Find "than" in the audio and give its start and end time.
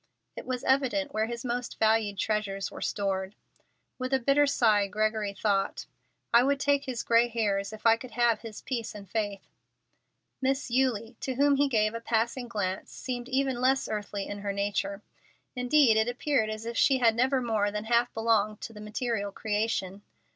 17.69-17.83